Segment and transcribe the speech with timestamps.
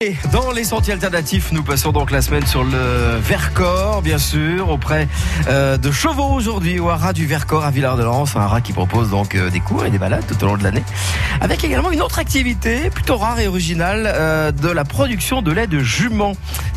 [0.00, 4.68] Et dans les sentiers alternatifs, nous passons donc la semaine sur le Vercors, bien sûr,
[4.68, 5.08] auprès
[5.48, 9.34] euh, de chevaux aujourd'hui au haras du Vercors à Villard-de-Lans, un haras qui propose donc
[9.34, 10.84] euh, des cours et des balades tout au long de l'année,
[11.40, 15.66] avec également une autre activité plutôt rare et originale euh, de la production de lait
[15.66, 16.34] de jument.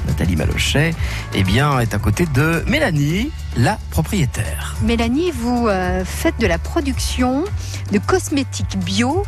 [0.07, 0.95] Nathalie Malochet,
[1.35, 4.77] eh bien, est à côté de Mélanie, la propriétaire.
[4.81, 5.69] Mélanie, vous
[6.05, 7.43] faites de la production
[7.91, 9.23] de cosmétiques bio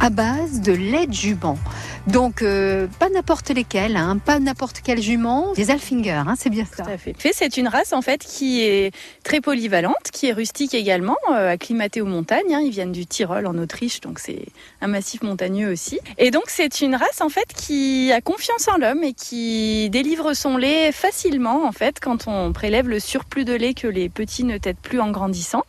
[0.00, 1.58] à base de lait de jument.
[2.06, 6.64] Donc, euh, pas n'importe lesquels, hein, pas n'importe quel jument, des Alfinger, hein, c'est bien
[6.64, 6.84] ça.
[6.84, 7.14] Tout à fait.
[7.34, 12.00] C'est une race en fait qui est très polyvalente, qui est rustique également, euh, acclimatée
[12.00, 12.54] aux montagnes.
[12.54, 12.60] hein.
[12.64, 14.46] Ils viennent du Tyrol en Autriche, donc c'est
[14.80, 15.98] un massif montagneux aussi.
[16.16, 20.32] Et donc c'est une race en fait qui a confiance en l'homme et qui délivre
[20.32, 24.44] son lait facilement en fait quand on prélève le surplus de lait que les petits
[24.44, 25.64] ne têtent plus en grandissant.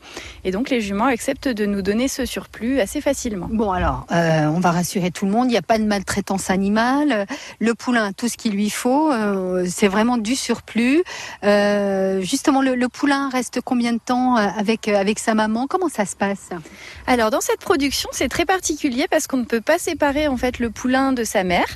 [0.46, 3.50] Et donc les juments acceptent de nous donner ce surplus assez facilement.
[3.52, 4.19] Bon, alors, euh,
[4.56, 7.26] on va rassurer tout le monde, il n'y a pas de maltraitance animale.
[7.60, 9.12] Le poulain a tout ce qu'il lui faut.
[9.12, 11.04] euh, c'est vraiment du surplus.
[11.44, 15.68] Euh, justement, le, le poulain reste combien de temps euh, avec, euh, avec sa maman?
[15.68, 16.50] Comment ça se passe?
[17.08, 20.60] Alors dans cette production, c'est très particulier parce qu'on ne peut pas séparer en fait
[20.60, 21.68] le poulain de sa mère,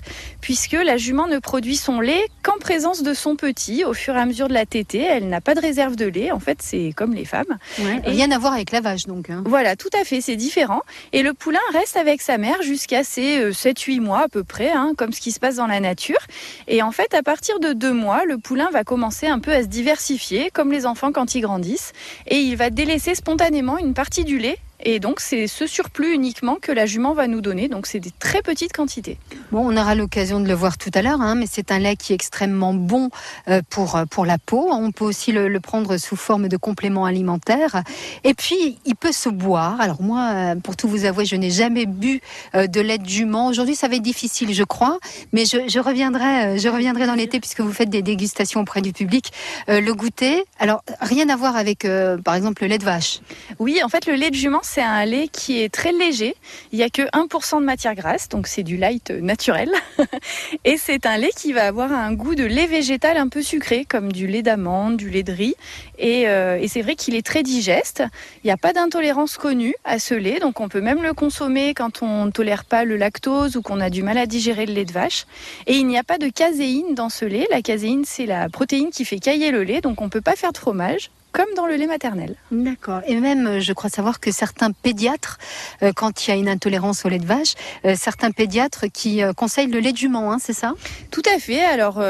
[0.41, 3.83] puisque la jument ne produit son lait qu'en présence de son petit.
[3.85, 6.31] Au fur et à mesure de la tétée, elle n'a pas de réserve de lait.
[6.31, 7.57] En fait, c'est comme les femmes.
[7.79, 9.29] Et- Rien à voir avec la vache, donc.
[9.29, 9.43] hein.
[9.45, 10.81] Voilà, tout à fait, c'est différent.
[11.13, 15.11] Et le poulain reste avec sa jusqu'à ses 7-8 mois à peu près, hein, comme
[15.11, 16.19] ce qui se passe dans la nature.
[16.67, 19.61] Et en fait, à partir de deux mois, le poulain va commencer un peu à
[19.61, 21.93] se diversifier, comme les enfants quand ils grandissent.
[22.27, 24.57] Et il va délaisser spontanément une partie du lait.
[24.83, 27.67] Et donc, c'est ce surplus uniquement que la jument va nous donner.
[27.67, 29.17] Donc, c'est des très petites quantités.
[29.51, 31.95] Bon, on aura l'occasion de le voir tout à l'heure, hein, mais c'est un lait
[31.95, 33.09] qui est extrêmement bon
[33.47, 34.69] euh, pour, euh, pour la peau.
[34.71, 37.83] On peut aussi le, le prendre sous forme de complément alimentaire.
[38.23, 39.79] Et puis, il peut se boire.
[39.81, 42.21] Alors moi, euh, pour tout vous avouer, je n'ai jamais bu
[42.53, 43.47] de lait de jument.
[43.47, 44.99] Aujourd'hui, ça va être difficile, je crois,
[45.31, 48.93] mais je, je reviendrai, je reviendrai dans l'été puisque vous faites des dégustations auprès du
[48.93, 49.31] public.
[49.69, 53.19] Euh, le goûter, alors rien à voir avec, euh, par exemple, le lait de vache.
[53.59, 56.35] Oui, en fait, le lait de jument, c'est un lait qui est très léger.
[56.71, 59.69] Il n'y a que 1% de matière grasse, donc c'est du light naturel.
[60.65, 63.85] Et c'est un lait qui va avoir un goût de lait végétal un peu sucré,
[63.85, 65.53] comme du lait d'amande, du lait de riz.
[65.99, 68.03] Et, euh, c'est vrai qu'il est très digeste.
[68.43, 71.75] Il n'y a pas d'intolérance connue à ce lait, donc on peut même le consommer
[71.75, 74.73] quand on ne tolère pas le lactose ou qu'on a du mal à digérer le
[74.73, 75.27] lait de vache.
[75.67, 77.45] Et il n'y a pas de caséine dans ce lait.
[77.51, 80.35] La caséine, c'est la protéine qui fait cailler le lait, donc on ne peut pas
[80.35, 82.35] faire de fromage, comme dans le lait maternel.
[82.51, 83.01] D'accord.
[83.07, 85.39] Et même, euh, je crois savoir que certains pédiatres,
[85.81, 87.55] euh, quand il y a une intolérance au lait de vache,
[87.85, 90.73] euh, certains pédiatres qui euh, conseillent le lait jument, hein, c'est ça?
[91.11, 91.63] Tout à fait.
[91.65, 92.01] Alors,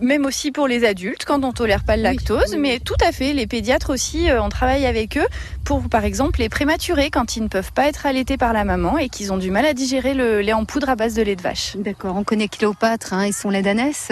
[0.00, 2.58] même aussi pour les adultes, quand on tolère pas le lactose, oui, oui.
[2.58, 3.34] mais tout à fait.
[3.34, 5.26] Les pédiatres aussi, on travaille avec eux
[5.64, 8.96] pour, par exemple, les prématurés quand ils ne peuvent pas être allaités par la maman
[8.98, 11.36] et qu'ils ont du mal à digérer le lait en poudre à base de lait
[11.36, 11.76] de vache.
[11.76, 12.16] D'accord.
[12.16, 14.10] On connaît Cléopâtre hein, et son lait d'ânesse.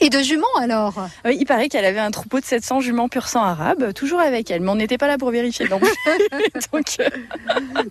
[0.00, 0.94] Et de jument alors
[1.26, 4.50] Euh, il paraît qu'elle avait un troupeau de 700 juments pur sang arabe, toujours avec
[4.50, 5.66] elle, mais on n'était pas là pour vérifier.
[5.68, 5.82] Donc,
[6.72, 7.08] donc, euh,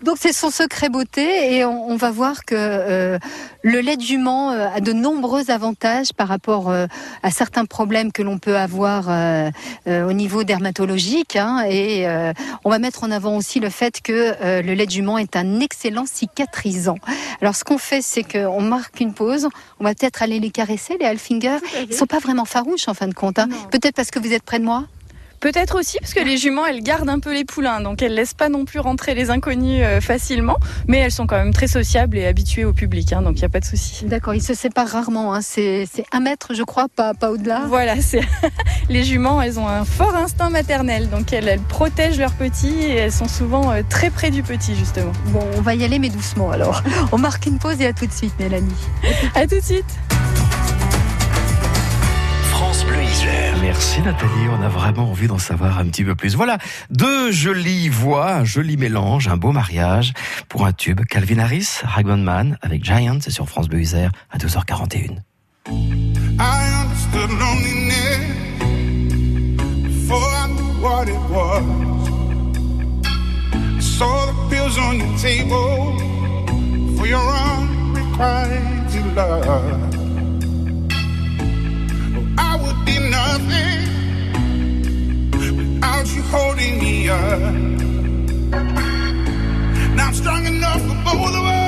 [0.03, 3.19] Donc c'est son secret beauté et on, on va voir que euh,
[3.61, 6.85] le lait de jument euh, a de nombreux avantages par rapport euh,
[7.23, 9.49] à certains problèmes que l'on peut avoir euh,
[9.87, 11.35] euh, au niveau dermatologique.
[11.35, 12.31] hein, et euh,
[12.63, 15.35] on va mettre en avant aussi le fait que euh, le lait de jument est
[15.35, 16.97] un excellent cicatrisant.
[17.41, 19.47] Alors ce qu'on fait, c'est qu'on marque une pause.
[19.79, 21.57] On va peut-être aller les caresser, les Alfinger.
[21.97, 23.39] Ils sont pas vraiment farouches en fin de compte.
[23.39, 23.49] hein.
[23.71, 24.83] Peut-être parce que vous êtes près de moi.
[25.39, 28.33] Peut-être aussi parce que les juments, elles gardent un peu les poulains, donc elles laissent
[28.35, 32.17] pas non plus rentrer les inconnus euh, facilement, mais elles sont quand même très sociables
[32.17, 34.05] et habituées au public, hein, donc il n'y a pas de souci.
[34.05, 35.33] D'accord, ils se séparent rarement.
[35.35, 35.41] hein.
[35.41, 37.61] C'est un mètre, je crois, pas, pas au-delà.
[37.67, 38.21] Voilà, c'est
[38.89, 42.95] les juments, elles ont un fort instinct maternel, donc elles, elles protègent leurs petits et
[42.95, 45.11] elles sont souvent euh, très près du petit justement.
[45.27, 46.81] Bon, on va y aller, mais doucement alors.
[47.11, 48.73] On marque une pause et à tout de suite, Mélanie.
[49.35, 49.85] À tout de suite.
[53.61, 56.35] Merci Nathalie, on a vraiment envie d'en savoir un petit peu plus.
[56.35, 56.57] Voilà,
[56.89, 60.13] deux jolies voix, un joli mélange, un beau mariage
[60.47, 61.01] pour un tube.
[61.09, 65.17] Calvin Harris, Ragman Man avec Giant, c'est sur France Bleu Isère à 12h41.
[65.69, 65.73] I
[66.81, 68.19] understood loneliness
[69.83, 71.63] before I knew what it was.
[73.43, 75.97] I saw the pills on your table
[76.97, 79.96] for your unrequited love.
[82.87, 83.79] Be nothing
[85.31, 87.53] without you holding me up.
[89.97, 91.66] Now I'm strong enough for both of us.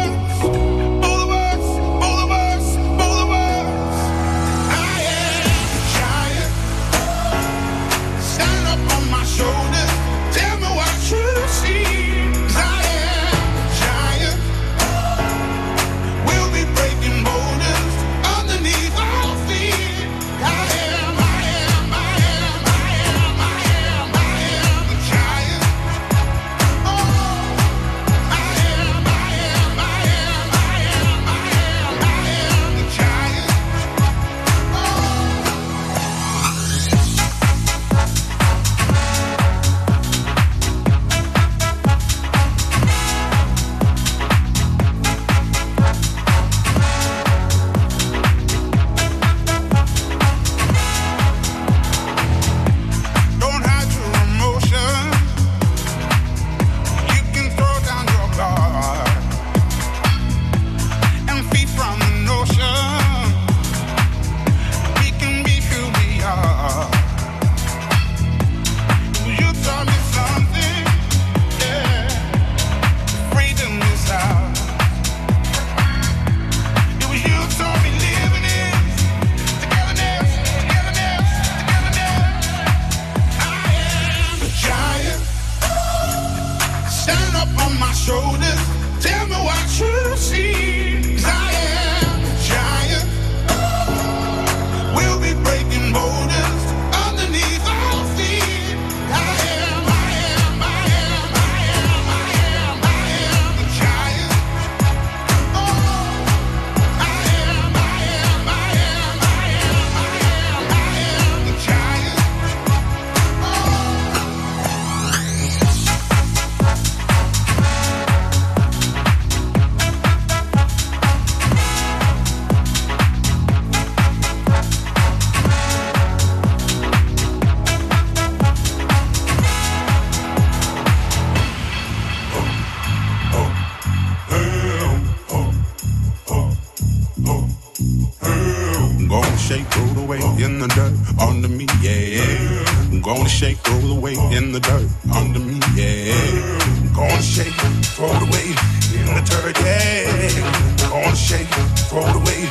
[139.60, 142.64] Shake, roll away in the dirt under me, yeah.
[142.92, 146.14] I'm gonna shake, roll away in the dirt under me, yeah.
[146.62, 147.56] I'm gonna shake,
[148.00, 148.56] roll away
[148.96, 150.84] in the dirt, yeah.
[150.84, 151.52] I'm gonna shake,
[151.92, 152.42] roll away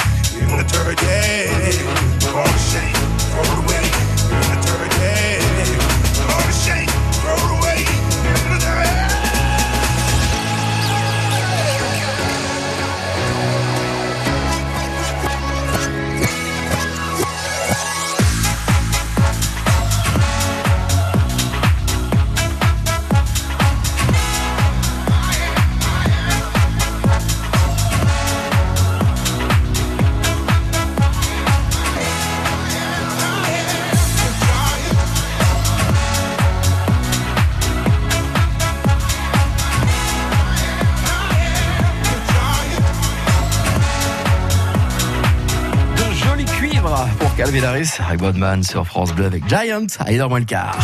[0.40, 1.98] in the dirt, yeah.
[2.26, 2.97] I'm gonna shake,
[47.68, 50.78] Harris Bodman sur France Bleu avec Giant à 1h moins le quart.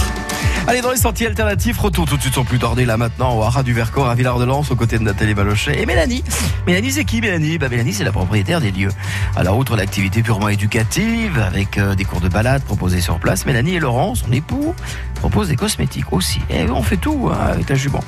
[0.66, 3.42] Allez, dans les sentiers alternatifs, retour tout de suite sans plus tarder là maintenant au
[3.42, 6.24] Haras du Vercors à Villard-de-Lans aux côtés de Nathalie Balochet et Mélanie.
[6.66, 7.58] Mélanie, c'est qui Mélanie?
[7.58, 8.88] Bah Mélanie, c'est la propriétaire des lieux.
[9.36, 13.74] Alors, outre l'activité purement éducative avec euh, des cours de balade proposés sur place, Mélanie
[13.74, 14.74] et Laurent, son époux,
[15.16, 16.40] proposent des cosmétiques aussi.
[16.48, 18.02] Et on fait tout hein, avec la jument.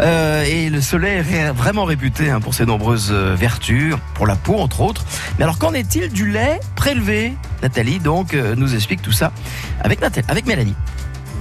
[0.00, 4.34] Euh, et le soleil est vraiment réputé hein, pour ses nombreuses euh, vertus, pour la
[4.34, 5.04] peau entre autres.
[5.38, 7.34] Mais alors, qu'en est-il du lait prélevé?
[7.62, 9.30] Nathalie, donc, nous explique tout ça
[9.80, 10.74] avec, Nathalie, avec Mélanie.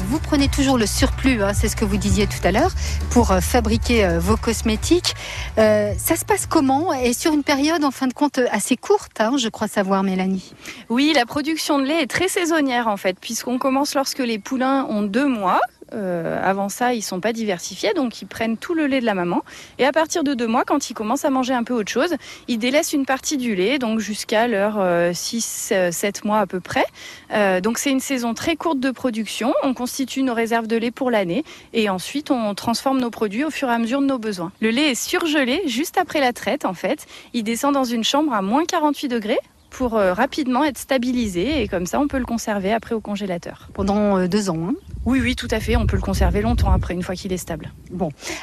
[0.08, 2.72] Vous prenez toujours le surplus, hein, c'est ce que vous disiez tout à l'heure,
[3.12, 5.16] pour euh, fabriquer euh, vos cosmétiques.
[5.58, 6.94] Euh, ça se passe comment?
[6.94, 10.54] Et sur une période, en fin de compte, assez courte, hein, je crois savoir, Mélanie.
[10.90, 14.86] Oui, la production de lait est très saisonnière en fait, puisqu'on commence lorsque les poulains
[14.90, 15.62] ont deux mois.
[15.94, 19.14] Euh, avant ça, ils sont pas diversifiés, donc ils prennent tout le lait de la
[19.14, 19.42] maman.
[19.80, 22.16] Et à partir de deux mois, quand ils commencent à manger un peu autre chose,
[22.48, 24.80] ils délaissent une partie du lait, donc jusqu'à leurs
[25.12, 26.86] 6-7 mois à peu près.
[27.32, 29.54] Euh, donc c'est une saison très courte de production.
[29.64, 31.44] On constitue nos réserves de lait pour l'année
[31.74, 34.52] et ensuite on transforme nos produits au fur et à mesure de nos besoins.
[34.62, 37.06] Le lait est surgelé juste après la traite en fait.
[37.34, 39.40] Il descend dans une chambre à moins 48 degrés
[39.72, 43.70] pour euh, rapidement être stabilisé et comme ça on peut le conserver après au congélateur.
[43.74, 44.60] Pendant euh, deux ans.
[44.70, 44.74] hein.
[45.04, 45.76] Oui, oui, tout à fait.
[45.78, 47.72] On peut le conserver longtemps après une fois qu'il est stable.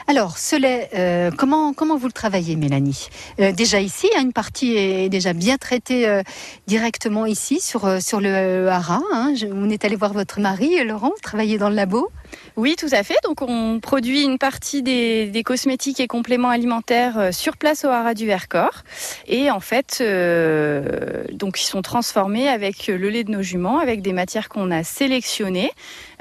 [0.09, 3.09] Alors, ce lait, euh, comment, comment vous le travaillez, Mélanie?
[3.39, 6.23] Euh, Déjà ici, hein, une partie est déjà bien traitée euh,
[6.67, 9.03] directement ici, sur, sur le haras.
[9.13, 9.35] hein.
[9.53, 12.09] On est allé voir votre mari, Laurent, vous travaillez dans le labo.
[12.59, 13.15] Oui, tout à fait.
[13.23, 18.15] Donc, on produit une partie des, cosmétiques et compléments alimentaires euh, sur place au Haras
[18.15, 18.83] du Vercors.
[19.29, 24.03] Et en fait, euh, donc, ils sont transformés avec le lait de nos juments, avec
[24.03, 25.71] des matières qu'on a sélectionnées.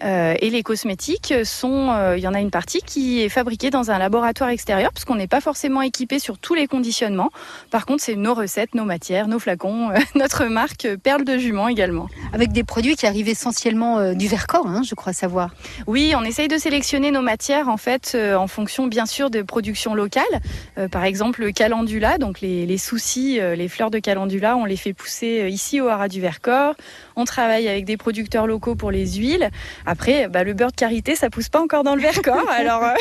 [0.04, 3.70] Euh, et les cosmétiques sont, euh, il y en a une partie qui est fabriquée
[3.70, 7.30] dans un laboratoire extérieur, parce qu'on n'est pas forcément équipé sur tous les conditionnements.
[7.72, 11.68] Par contre, c'est nos recettes, nos matières, nos flacons, euh, notre marque Perle de Jument
[11.68, 12.08] également.
[12.34, 15.52] Avec des produits qui arrivent essentiellement du Vercors, hein, je crois savoir.
[15.88, 19.94] Oui, on essaye de sélectionner nos matières en fait en fonction bien sûr de production
[19.94, 20.24] locale.
[20.78, 24.78] Euh, par exemple, le calendula, donc les, les soucis, les fleurs de calendula, on les
[24.78, 26.76] fait pousser ici au Haras du Vercors.
[27.18, 29.50] On travaille avec des producteurs locaux pour les huiles.
[29.88, 32.94] Après, bah, le beurre de karité, ça pousse pas encore dans le Vercors, alors euh,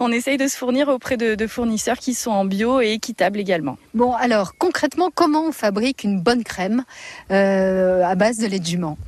[0.00, 3.38] on essaye de se fournir auprès de, de fournisseurs qui sont en bio et équitables
[3.38, 3.78] également.
[3.94, 6.84] Bon, alors concrètement, comment on fabrique une bonne crème
[7.30, 8.98] euh, à base de lait de jument?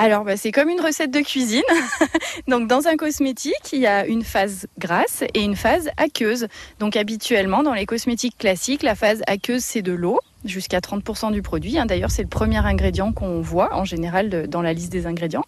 [0.00, 1.60] Alors, bah, c'est comme une recette de cuisine.
[2.48, 6.46] Donc, dans un cosmétique, il y a une phase grasse et une phase aqueuse.
[6.78, 11.42] Donc, habituellement, dans les cosmétiques classiques, la phase aqueuse, c'est de l'eau jusqu'à 30% du
[11.42, 11.78] produit.
[11.78, 11.86] hein.
[11.86, 15.44] D'ailleurs, c'est le premier ingrédient qu'on voit en général dans la liste des ingrédients.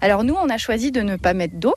[0.00, 1.74] Alors nous, on a choisi de ne pas mettre d'eau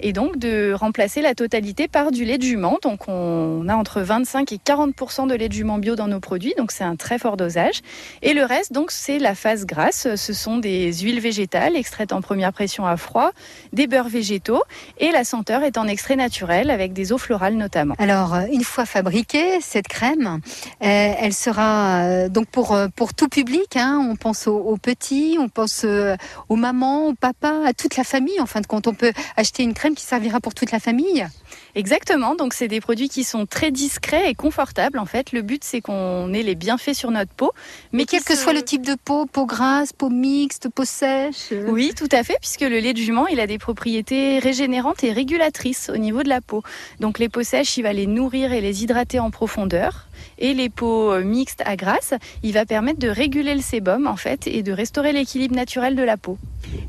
[0.00, 2.78] et donc de remplacer la totalité par du lait de jument.
[2.82, 6.54] Donc on a entre 25 et 40% de lait de jument bio dans nos produits,
[6.56, 7.80] donc c'est un très fort dosage.
[8.22, 10.14] Et le reste, donc, c'est la phase grasse.
[10.16, 13.30] Ce sont des huiles végétales extraites en première pression à froid,
[13.72, 14.62] des beurres végétaux
[14.98, 17.94] et la senteur est en extrait naturel avec des eaux florales notamment.
[17.98, 20.40] Alors, une fois fabriquée, cette crème,
[20.82, 23.76] euh, elle sera euh, donc pour, euh, pour tout public.
[23.76, 24.04] hein.
[24.10, 26.16] on pense aux, aux petits, on pense euh,
[26.48, 28.40] aux mamans, aux papas, à toute la famille.
[28.40, 31.26] En fin de compte, on peut acheter une crème qui servira pour toute la famille.
[31.74, 35.32] Exactement, donc c'est des produits qui sont très discrets et confortables en fait.
[35.32, 37.52] Le but c'est qu'on ait les bienfaits sur notre peau.
[37.92, 41.52] Mais quel que se- soit le type de peau, peau grasse, peau mixte, peau sèche.
[41.68, 45.12] Oui, tout à fait, puisque le lait de jument, il a des propriétés régénérantes et
[45.12, 46.62] régulatrices au niveau de la peau.
[46.98, 50.06] Donc les peaux sèches, il va les nourrir et les hydrater en profondeur.
[50.38, 54.16] Et les peaux euh, mixtes à grasse, il va permettre de réguler le sébum en
[54.16, 56.38] fait et de restaurer l'équilibre naturel de la peau.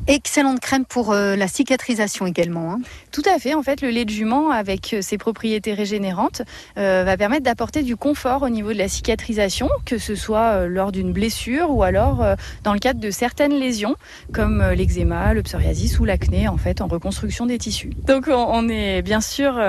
[0.07, 2.73] Excellente crème pour euh, la cicatrisation également.
[2.73, 2.81] Hein.
[3.11, 3.53] Tout à fait.
[3.53, 6.41] En fait, le lait de jument, avec euh, ses propriétés régénérantes,
[6.77, 10.91] euh, va permettre d'apporter du confort au niveau de la cicatrisation, que ce soit lors
[10.91, 12.25] d'une blessure ou alors
[12.63, 13.95] dans le cadre de certaines lésions,
[14.33, 17.91] comme l'eczéma, le psoriasis ou l'acné, en fait, en reconstruction des tissus.
[18.05, 19.59] Donc, on est bien sûr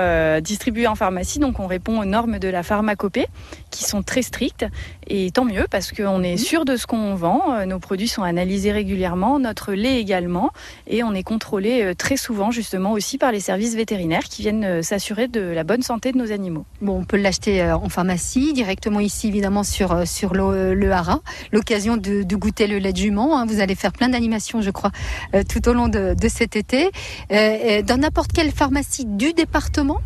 [0.41, 3.27] distribué en pharmacie, donc on répond aux normes de la pharmacopée,
[3.71, 4.65] qui sont très strictes.
[5.07, 6.37] Et tant mieux, parce qu'on est mmh.
[6.37, 7.65] sûr de ce qu'on vend.
[7.65, 9.39] Nos produits sont analysés régulièrement.
[9.39, 10.51] Notre lait également.
[10.87, 14.63] Et on est contrôlé euh, très souvent justement aussi par les services vétérinaires qui viennent
[14.63, 16.65] euh, s'assurer de la bonne santé de nos animaux.
[16.81, 21.21] Bon, on peut l'acheter euh, en pharmacie, directement ici évidemment sur, sur le, le Hara.
[21.51, 23.37] L'occasion de, goûter le lait de jument.
[23.37, 23.45] Hein.
[23.45, 24.91] Vous allez faire plein d'animations, je crois,
[25.47, 26.89] tout au long de, de cet été.
[27.29, 29.99] dans n'importe quelle pharmacie du département?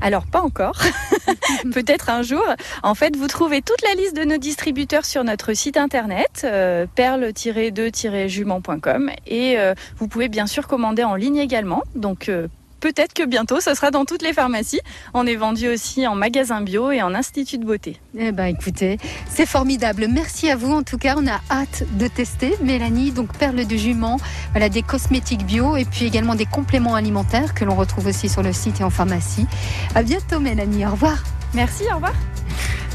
[0.00, 0.80] Alors pas encore,
[1.72, 2.42] peut-être un jour.
[2.82, 6.86] En fait, vous trouvez toute la liste de nos distributeurs sur notre site internet euh,
[6.94, 11.82] perle-2-jument.com et euh, vous pouvez bien sûr commander en ligne également.
[11.94, 12.48] Donc euh,
[12.80, 14.80] peut-être que bientôt, ce sera dans toutes les pharmacies.
[15.14, 17.98] On est vendu aussi en magasin bio et en institut de beauté.
[18.18, 18.98] Eh ben, écoutez,
[19.30, 20.06] c'est formidable.
[20.10, 20.72] Merci à vous.
[20.72, 22.54] En tout cas, on a hâte de tester.
[22.62, 24.18] Mélanie, donc perle de jument,
[24.50, 28.42] voilà, des cosmétiques bio et puis également des compléments alimentaires que l'on retrouve aussi sur
[28.42, 29.46] le site et en pharmacie.
[29.94, 30.84] À bientôt, Mélanie.
[30.84, 31.22] Au revoir.
[31.54, 32.12] Merci, au revoir.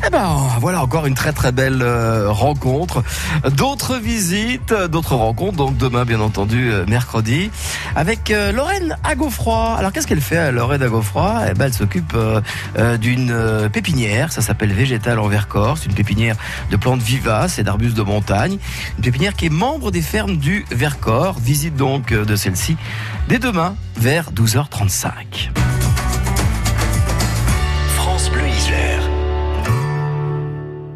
[0.05, 3.03] Eh ben voilà encore une très très belle euh, rencontre.
[3.51, 5.57] D'autres visites, d'autres rencontres.
[5.57, 7.51] Donc demain bien entendu euh, mercredi
[7.97, 9.75] avec euh, Lorraine Agofroy.
[9.77, 11.47] Alors qu'est-ce qu'elle fait Lorraine Agofroy?
[11.49, 12.15] Eh ben elle s'occupe
[13.01, 14.31] d'une pépinière.
[14.31, 15.77] Ça s'appelle Végétal en Vercors.
[15.77, 16.35] C'est une pépinière
[16.71, 18.57] de plantes vivaces et d'arbustes de montagne.
[18.97, 21.37] Une pépinière qui est membre des fermes du Vercors.
[21.39, 22.77] Visite donc de celle-ci
[23.27, 25.49] dès demain vers 12h35.